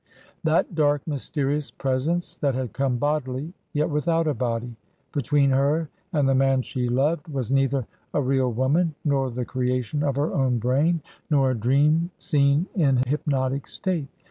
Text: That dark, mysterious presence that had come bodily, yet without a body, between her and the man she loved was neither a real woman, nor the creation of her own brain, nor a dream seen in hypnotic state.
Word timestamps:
That 0.43 0.73
dark, 0.73 1.05
mysterious 1.05 1.69
presence 1.69 2.35
that 2.37 2.55
had 2.55 2.73
come 2.73 2.97
bodily, 2.97 3.53
yet 3.71 3.91
without 3.91 4.25
a 4.27 4.33
body, 4.33 4.75
between 5.11 5.51
her 5.51 5.89
and 6.11 6.27
the 6.27 6.33
man 6.33 6.63
she 6.63 6.89
loved 6.89 7.27
was 7.27 7.51
neither 7.51 7.85
a 8.11 8.19
real 8.19 8.51
woman, 8.51 8.95
nor 9.05 9.29
the 9.29 9.45
creation 9.45 10.01
of 10.01 10.15
her 10.15 10.33
own 10.33 10.57
brain, 10.57 11.03
nor 11.29 11.51
a 11.51 11.55
dream 11.55 12.09
seen 12.17 12.65
in 12.73 12.97
hypnotic 13.05 13.67
state. 13.67 14.07